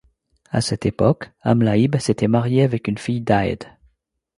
À 0.49 0.61
cette 0.61 0.87
époque, 0.87 1.29
Amlaíb 1.43 1.95
s'était 1.99 2.27
marié 2.27 2.63
avec 2.63 2.87
une 2.87 2.97
fille 2.97 3.21
d'Áed. 3.21 3.65